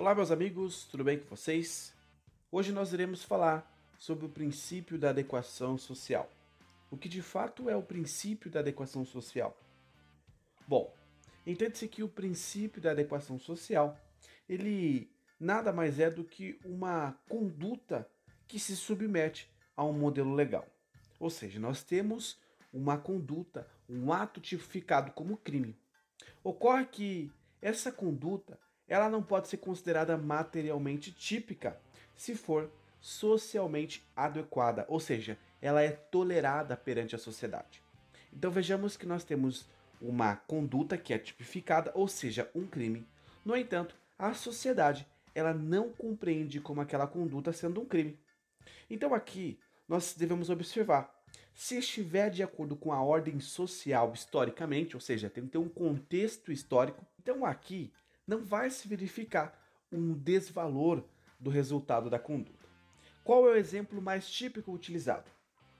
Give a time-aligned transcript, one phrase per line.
[0.00, 1.94] Olá, meus amigos, tudo bem com vocês?
[2.50, 6.26] Hoje nós iremos falar sobre o princípio da adequação social.
[6.90, 9.54] O que de fato é o princípio da adequação social?
[10.66, 10.90] Bom,
[11.46, 13.94] entende-se que o princípio da adequação social,
[14.48, 18.08] ele nada mais é do que uma conduta
[18.48, 20.66] que se submete a um modelo legal.
[21.18, 22.40] Ou seja, nós temos
[22.72, 25.78] uma conduta, um ato tipificado como crime.
[26.42, 27.30] Ocorre que
[27.60, 28.58] essa conduta
[28.90, 31.80] ela não pode ser considerada materialmente típica
[32.16, 37.80] se for socialmente adequada, ou seja, ela é tolerada perante a sociedade.
[38.32, 39.66] Então vejamos que nós temos
[40.02, 43.06] uma conduta que é tipificada, ou seja, um crime.
[43.44, 48.18] No entanto, a sociedade ela não compreende como aquela conduta sendo um crime.
[48.90, 51.14] Então aqui nós devemos observar
[51.54, 55.68] se estiver de acordo com a ordem social historicamente, ou seja, tem que ter um
[55.68, 57.92] contexto histórico, então aqui
[58.30, 61.02] não vai se verificar um desvalor
[61.40, 62.68] do resultado da conduta.
[63.24, 65.28] Qual é o exemplo mais típico utilizado?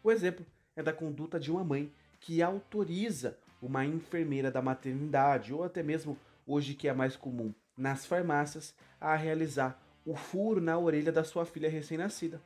[0.03, 5.63] O exemplo é da conduta de uma mãe que autoriza uma enfermeira da maternidade, ou
[5.63, 11.13] até mesmo hoje que é mais comum nas farmácias, a realizar o furo na orelha
[11.13, 12.43] da sua filha recém-nascida.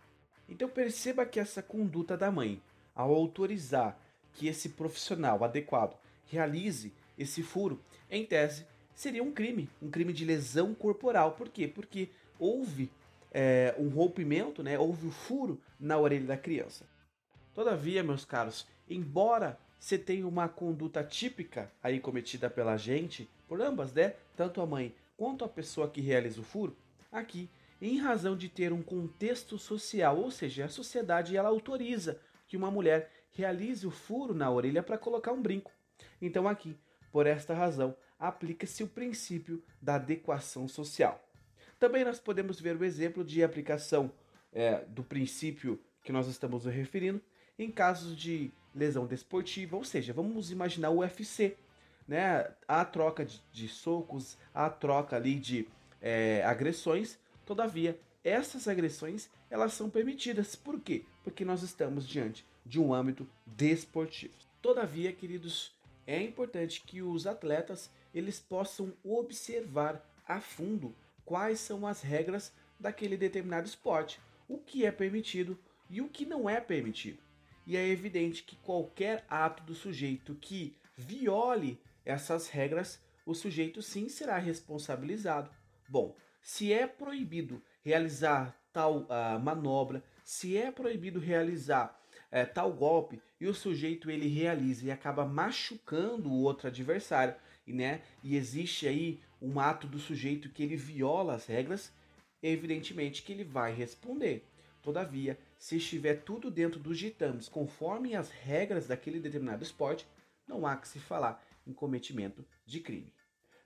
[0.47, 2.63] Então perceba que essa conduta da mãe,
[2.95, 3.99] ao autorizar
[4.35, 10.25] que esse profissional adequado realize esse furo, em tese, seria um crime, um crime de
[10.25, 11.33] lesão corporal.
[11.33, 11.67] Por quê?
[11.67, 12.91] Porque houve
[13.33, 14.79] é, um rompimento, né?
[14.79, 16.87] houve um furo na orelha da criança.
[17.53, 23.93] Todavia, meus caros, embora você tenha uma conduta típica aí cometida pela gente, por ambas,
[23.93, 24.15] né?
[24.35, 26.77] Tanto a mãe quanto a pessoa que realiza o furo,
[27.13, 27.49] aqui,
[27.81, 32.71] em razão de ter um contexto social, ou seja, a sociedade ela autoriza que uma
[32.71, 35.71] mulher realize o furo na orelha para colocar um brinco.
[36.21, 36.77] Então aqui,
[37.13, 41.23] por esta razão, aplica-se o princípio da adequação social.
[41.79, 44.11] Também nós podemos ver o exemplo de aplicação
[44.53, 47.21] é, do princípio que nós estamos referindo
[47.59, 51.57] em casos de lesão desportiva, ou seja, vamos imaginar o UFC,
[52.07, 52.51] né?
[52.67, 55.69] A troca de, de socos, a troca ali de
[56.01, 60.57] é, agressões, todavia essas agressões elas são permitidas.
[60.57, 61.05] Por quê?
[61.23, 64.35] Porque nós estamos diante de um âmbito desportivo.
[64.61, 65.73] Todavia, queridos,
[66.07, 70.95] é importante que os atletas eles possam observar a fundo
[71.25, 76.49] quais são as regras daquele determinado esporte, o que é permitido e o que não
[76.49, 77.19] é permitido.
[77.67, 84.09] E é evidente que qualquer ato do sujeito que viole essas regras, o sujeito sim
[84.09, 85.51] será responsabilizado.
[85.89, 91.99] Bom, se é proibido realizar tal uh, manobra, se é proibido realizar
[92.35, 97.35] uh, tal golpe e o sujeito ele realiza e acaba machucando o outro adversário,
[97.67, 101.93] e, né, e existe aí um ato do sujeito que ele viola as regras,
[102.43, 104.45] evidentemente que ele vai responder.
[104.83, 110.07] Todavia, se estiver tudo dentro dos ditames, conforme as regras daquele determinado esporte,
[110.47, 113.13] não há que se falar em cometimento de crime.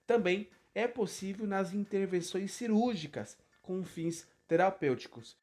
[0.07, 5.37] Também é possível nas intervenções cirúrgicas com fins terapêuticos.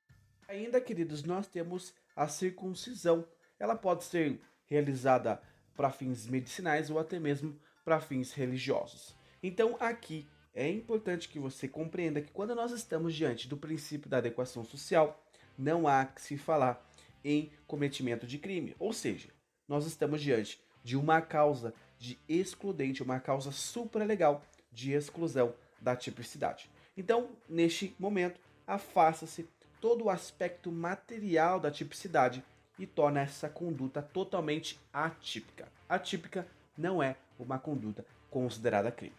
[0.48, 3.28] Ainda, queridos, nós temos a circuncisão.
[3.60, 5.42] Ela pode ser realizada
[5.76, 9.16] para fins medicinais ou até mesmo para fins religiosos.
[9.44, 14.18] Então, aqui é importante que você compreenda que quando nós estamos diante do princípio da
[14.18, 15.22] adequação social,
[15.58, 16.84] não há que se falar
[17.24, 18.76] em cometimento de crime.
[18.80, 19.30] Ou seja,
[19.68, 26.70] nós estamos diante de uma causa de excludente, uma causa supralegal de exclusão da tipicidade.
[26.96, 29.50] Então, neste momento, afasta-se
[29.86, 32.44] todo o aspecto material da tipicidade
[32.80, 35.68] e torna essa conduta totalmente atípica.
[35.88, 39.14] Atípica não é uma conduta considerada crime.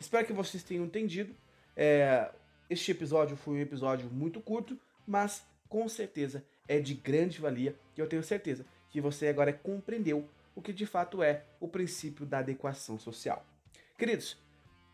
[0.00, 1.34] Espero que vocês tenham entendido.
[1.76, 2.30] É,
[2.70, 8.00] este episódio foi um episódio muito curto, mas com certeza é de grande valia e
[8.00, 10.26] eu tenho certeza que você agora compreendeu
[10.56, 13.44] o que de fato é o princípio da adequação social.
[13.98, 14.38] Queridos,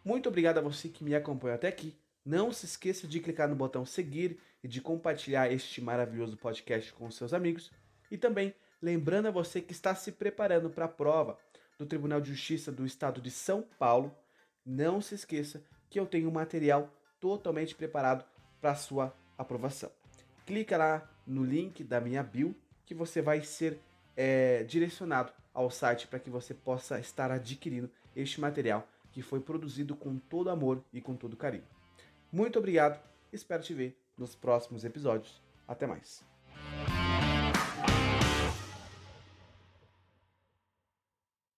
[0.04, 1.94] muito obrigado a você que me acompanhou até aqui.
[2.24, 7.10] Não se esqueça de clicar no botão seguir e de compartilhar este maravilhoso podcast com
[7.10, 7.70] seus amigos.
[8.10, 11.38] E também lembrando a você que está se preparando para a prova
[11.78, 14.14] do Tribunal de Justiça do Estado de São Paulo,
[14.64, 18.24] não se esqueça que eu tenho material totalmente preparado
[18.60, 19.90] para sua aprovação
[20.44, 22.54] clica lá no link da minha bio
[22.84, 23.78] que você vai ser
[24.16, 29.96] é, direcionado ao site para que você possa estar adquirindo este material que foi produzido
[29.96, 31.64] com todo amor e com todo carinho.
[32.34, 33.00] Muito obrigado,
[33.32, 35.40] espero te ver nos próximos episódios.
[35.68, 36.33] Até mais.